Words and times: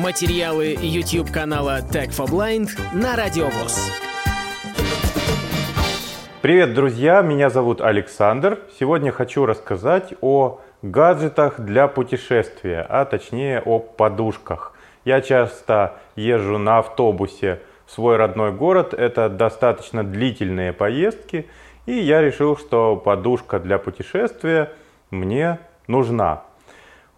Материалы 0.00 0.78
YouTube 0.80 1.30
канала 1.30 1.80
Tech 1.82 2.08
for 2.08 2.26
Blind 2.26 2.70
на 2.94 3.16
Радиовоз. 3.16 3.92
Привет, 6.40 6.72
друзья! 6.72 7.20
Меня 7.20 7.50
зовут 7.50 7.82
Александр. 7.82 8.60
Сегодня 8.78 9.12
хочу 9.12 9.44
рассказать 9.44 10.14
о 10.22 10.62
гаджетах 10.80 11.60
для 11.60 11.86
путешествия, 11.86 12.86
а 12.88 13.04
точнее 13.04 13.60
о 13.60 13.78
подушках. 13.78 14.72
Я 15.04 15.20
часто 15.20 15.96
езжу 16.16 16.56
на 16.56 16.78
автобусе 16.78 17.60
в 17.84 17.90
свой 17.90 18.16
родной 18.16 18.52
город. 18.52 18.94
Это 18.94 19.28
достаточно 19.28 20.02
длительные 20.02 20.72
поездки. 20.72 21.46
И 21.84 21.92
я 21.92 22.22
решил, 22.22 22.56
что 22.56 22.96
подушка 22.96 23.60
для 23.60 23.78
путешествия 23.78 24.72
мне 25.10 25.58
нужна. 25.88 26.44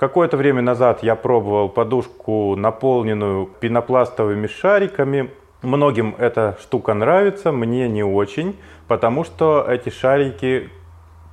Какое-то 0.00 0.38
время 0.38 0.62
назад 0.62 1.02
я 1.02 1.14
пробовал 1.14 1.68
подушку, 1.68 2.56
наполненную 2.56 3.44
пенопластовыми 3.60 4.46
шариками. 4.46 5.28
Многим 5.60 6.14
эта 6.16 6.56
штука 6.62 6.94
нравится, 6.94 7.52
мне 7.52 7.86
не 7.86 8.02
очень, 8.02 8.56
потому 8.88 9.24
что 9.24 9.62
эти 9.68 9.90
шарики 9.90 10.70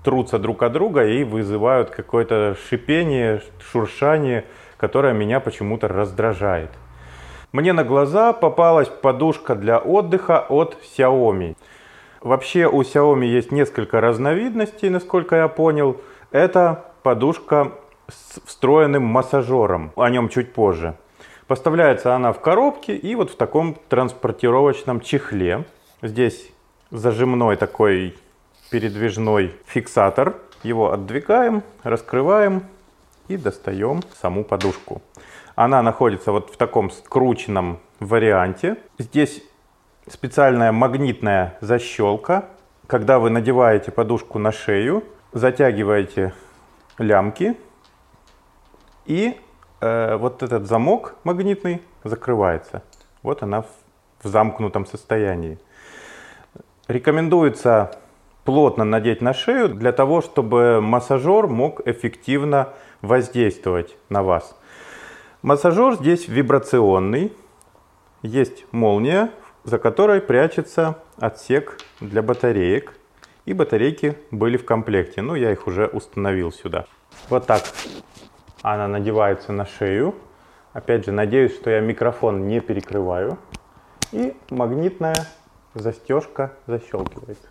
трутся 0.03 0.37
друг 0.37 0.63
от 0.63 0.73
друга 0.73 1.05
и 1.05 1.23
вызывают 1.23 1.91
какое-то 1.91 2.57
шипение, 2.67 3.41
шуршание, 3.71 4.43
которое 4.75 5.13
меня 5.13 5.39
почему-то 5.39 5.87
раздражает. 5.87 6.71
Мне 7.53 7.71
на 7.71 7.85
глаза 7.85 8.33
попалась 8.33 8.89
подушка 8.89 9.55
для 9.55 9.77
отдыха 9.77 10.45
от 10.49 10.75
Xiaomi. 10.83 11.55
Вообще 12.19 12.67
у 12.67 12.81
Xiaomi 12.81 13.27
есть 13.27 13.53
несколько 13.53 14.01
разновидностей, 14.01 14.89
насколько 14.89 15.37
я 15.37 15.47
понял. 15.47 16.01
Это 16.31 16.83
подушка 17.01 17.71
с 18.09 18.39
встроенным 18.45 19.03
массажером, 19.03 19.91
о 19.95 20.09
нем 20.09 20.29
чуть 20.29 20.53
позже. 20.53 20.95
Поставляется 21.47 22.13
она 22.13 22.33
в 22.33 22.41
коробке 22.41 22.95
и 22.95 23.15
вот 23.15 23.31
в 23.31 23.35
таком 23.37 23.77
транспортировочном 23.87 24.99
чехле. 24.99 25.65
Здесь 26.01 26.51
зажимной 26.91 27.55
такой 27.55 28.17
передвижной 28.69 29.55
фиксатор. 29.65 30.35
Его 30.63 30.91
отдвигаем, 30.91 31.63
раскрываем 31.83 32.63
и 33.27 33.37
достаем 33.37 34.01
саму 34.19 34.43
подушку. 34.43 35.01
Она 35.55 35.81
находится 35.81 36.31
вот 36.31 36.49
в 36.49 36.57
таком 36.57 36.91
скрученном 36.91 37.79
варианте. 37.99 38.77
Здесь 38.97 39.41
специальная 40.09 40.71
магнитная 40.71 41.57
защелка. 41.61 42.45
Когда 42.87 43.19
вы 43.19 43.29
надеваете 43.29 43.91
подушку 43.91 44.39
на 44.39 44.51
шею, 44.51 45.03
затягиваете 45.33 46.33
лямки 46.97 47.55
и 49.07 49.39
э, 49.79 50.17
вот 50.17 50.43
этот 50.43 50.67
замок 50.67 51.15
магнитный 51.23 51.81
закрывается. 52.03 52.83
Вот 53.23 53.41
она 53.41 53.61
в, 53.61 53.67
в 54.21 54.27
замкнутом 54.27 54.85
состоянии. 54.85 55.57
Рекомендуется 56.87 57.97
плотно 58.43 58.85
надеть 58.85 59.21
на 59.21 59.33
шею 59.33 59.69
для 59.69 59.91
того, 59.91 60.21
чтобы 60.21 60.79
массажер 60.81 61.47
мог 61.47 61.85
эффективно 61.87 62.69
воздействовать 63.01 63.97
на 64.09 64.23
вас. 64.23 64.55
Массажер 65.41 65.95
здесь 65.95 66.27
вибрационный. 66.27 67.33
Есть 68.21 68.65
молния, 68.71 69.31
за 69.63 69.77
которой 69.79 70.21
прячется 70.21 70.97
отсек 71.17 71.77
для 71.99 72.21
батареек. 72.21 72.93
И 73.45 73.53
батарейки 73.53 74.17
были 74.31 74.57
в 74.57 74.65
комплекте. 74.65 75.21
Ну, 75.21 75.35
я 75.35 75.51
их 75.51 75.67
уже 75.67 75.87
установил 75.87 76.51
сюда. 76.51 76.85
Вот 77.29 77.45
так 77.45 77.63
она 78.73 78.87
надевается 78.87 79.51
на 79.51 79.65
шею. 79.65 80.15
Опять 80.73 81.05
же, 81.05 81.11
надеюсь, 81.11 81.55
что 81.55 81.69
я 81.69 81.79
микрофон 81.79 82.47
не 82.47 82.59
перекрываю. 82.59 83.37
И 84.11 84.35
магнитная 84.49 85.15
застежка 85.73 86.53
защелкивается. 86.65 87.47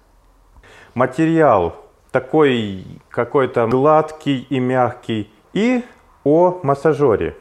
Материал 0.94 1.76
такой 2.10 2.84
какой-то 3.10 3.66
гладкий 3.66 4.46
и 4.48 4.58
мягкий. 4.58 5.30
И 5.52 5.84
о 6.24 6.60
массажере. 6.62 7.36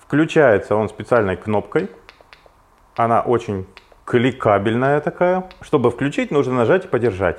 Включается 0.00 0.74
он 0.76 0.88
специальной 0.88 1.36
кнопкой. 1.36 1.90
Она 2.96 3.20
очень 3.20 3.66
кликабельная 4.04 5.00
такая. 5.00 5.48
Чтобы 5.60 5.90
включить, 5.90 6.30
нужно 6.30 6.54
нажать 6.54 6.86
и 6.86 6.88
подержать. 6.88 7.38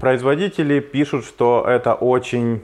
Производители 0.00 0.78
пишут, 0.78 1.24
что 1.24 1.64
это 1.66 1.94
очень 1.94 2.62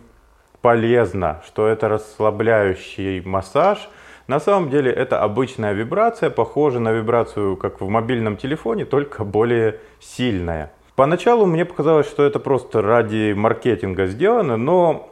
полезно, 0.63 1.43
что 1.45 1.67
это 1.67 1.89
расслабляющий 1.89 3.23
массаж. 3.23 3.89
На 4.29 4.39
самом 4.39 4.71
деле 4.71 4.93
это 4.93 5.21
обычная 5.21 5.73
вибрация, 5.73 6.31
похожа 6.31 6.79
на 6.79 6.93
вибрацию, 6.93 7.57
как 7.57 7.81
в 7.81 7.89
мобильном 7.89 8.37
телефоне, 8.37 8.85
только 8.85 9.25
более 9.25 9.81
сильная. 9.99 10.73
Поначалу 10.95 11.45
мне 11.45 11.65
показалось, 11.65 12.07
что 12.07 12.23
это 12.23 12.39
просто 12.39 12.83
ради 12.83 13.33
маркетинга 13.33 14.07
сделано, 14.07 14.57
но 14.57 15.11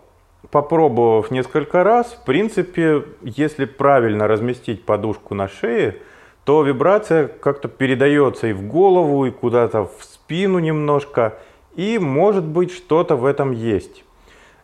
попробовав 0.52 1.32
несколько 1.32 1.82
раз, 1.82 2.12
в 2.12 2.24
принципе, 2.24 3.02
если 3.22 3.64
правильно 3.64 4.28
разместить 4.28 4.84
подушку 4.84 5.34
на 5.34 5.48
шее, 5.48 5.96
то 6.44 6.62
вибрация 6.62 7.26
как-то 7.26 7.66
передается 7.66 8.46
и 8.46 8.52
в 8.52 8.62
голову, 8.62 9.26
и 9.26 9.32
куда-то 9.32 9.86
в 9.86 10.04
спину 10.04 10.60
немножко– 10.60 11.34
и 11.74 11.98
может 11.98 12.44
быть 12.44 12.72
что-то 12.72 13.16
в 13.16 13.24
этом 13.24 13.52
есть. 13.52 14.04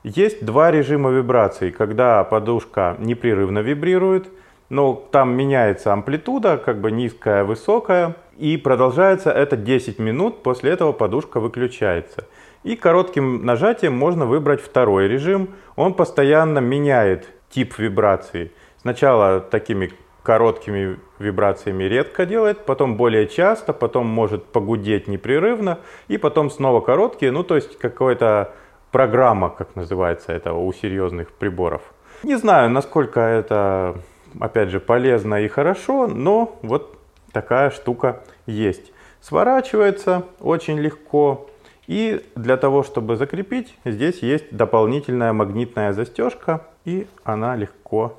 Есть 0.04 0.44
два 0.44 0.70
режима 0.70 1.10
вибраций, 1.10 1.70
когда 1.70 2.22
подушка 2.24 2.96
непрерывно 2.98 3.58
вибрирует, 3.58 4.28
но 4.68 4.94
там 4.94 5.34
меняется 5.34 5.92
амплитуда, 5.92 6.58
как 6.58 6.80
бы 6.80 6.90
низкая, 6.90 7.44
высокая, 7.44 8.16
и 8.36 8.56
продолжается 8.56 9.30
это 9.30 9.56
10 9.56 9.98
минут, 9.98 10.42
после 10.42 10.70
этого 10.70 10.92
подушка 10.92 11.40
выключается. 11.40 12.26
И 12.62 12.76
коротким 12.76 13.44
нажатием 13.44 13.94
можно 13.94 14.26
выбрать 14.26 14.60
второй 14.60 15.08
режим, 15.08 15.50
он 15.74 15.94
постоянно 15.94 16.58
меняет 16.58 17.28
тип 17.50 17.78
вибрации. 17.78 18.52
Сначала 18.80 19.40
такими 19.40 19.92
короткими 20.28 20.98
вибрациями 21.18 21.84
редко 21.84 22.26
делает, 22.26 22.66
потом 22.66 22.98
более 22.98 23.26
часто, 23.28 23.72
потом 23.72 24.06
может 24.08 24.44
погудеть 24.44 25.08
непрерывно, 25.08 25.78
и 26.06 26.18
потом 26.18 26.50
снова 26.50 26.82
короткие, 26.82 27.32
ну 27.32 27.42
то 27.42 27.56
есть 27.56 27.78
какая-то 27.78 28.52
программа, 28.92 29.48
как 29.48 29.74
называется 29.74 30.32
это 30.32 30.52
у 30.52 30.70
серьезных 30.74 31.32
приборов. 31.32 31.80
Не 32.24 32.36
знаю, 32.36 32.68
насколько 32.68 33.20
это, 33.20 34.02
опять 34.38 34.68
же, 34.68 34.80
полезно 34.80 35.36
и 35.36 35.48
хорошо, 35.48 36.06
но 36.06 36.58
вот 36.60 36.98
такая 37.32 37.70
штука 37.70 38.20
есть. 38.44 38.92
Сворачивается 39.22 40.24
очень 40.40 40.78
легко, 40.78 41.48
и 41.86 42.22
для 42.34 42.58
того, 42.58 42.82
чтобы 42.82 43.16
закрепить, 43.16 43.74
здесь 43.86 44.18
есть 44.18 44.54
дополнительная 44.54 45.32
магнитная 45.32 45.94
застежка, 45.94 46.66
и 46.84 47.06
она 47.24 47.56
легко 47.56 48.12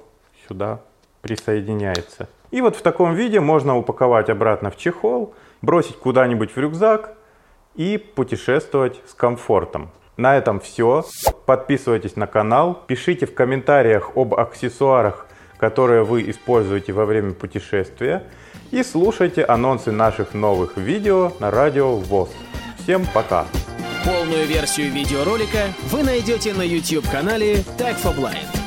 сюда 0.47 0.79
присоединяется. 1.21 2.27
И 2.51 2.61
вот 2.61 2.75
в 2.75 2.81
таком 2.81 3.13
виде 3.13 3.39
можно 3.39 3.77
упаковать 3.77 4.29
обратно 4.29 4.71
в 4.71 4.77
чехол, 4.77 5.33
бросить 5.61 5.97
куда-нибудь 5.97 6.51
в 6.51 6.57
рюкзак 6.57 7.15
и 7.75 7.97
путешествовать 7.97 8.99
с 9.07 9.13
комфортом. 9.13 9.89
На 10.17 10.37
этом 10.37 10.59
все. 10.59 11.05
Подписывайтесь 11.45 12.15
на 12.15 12.27
канал, 12.27 12.83
пишите 12.87 13.25
в 13.25 13.33
комментариях 13.33 14.11
об 14.15 14.33
аксессуарах, 14.35 15.27
которые 15.57 16.03
вы 16.03 16.29
используете 16.29 16.93
во 16.93 17.05
время 17.05 17.33
путешествия 17.33 18.23
и 18.71 18.83
слушайте 18.83 19.43
анонсы 19.43 19.91
наших 19.91 20.33
новых 20.33 20.77
видео 20.77 21.33
на 21.39 21.51
радио 21.51 21.95
ВОЗ. 21.95 22.29
Всем 22.79 23.05
пока! 23.13 23.45
Полную 24.05 24.47
версию 24.47 24.91
видеоролика 24.91 25.67
вы 25.91 26.03
найдете 26.03 26.53
на 26.53 26.63
YouTube-канале 26.63 27.55
Tag 27.77 27.95
for 28.01 28.15
Blind. 28.15 28.58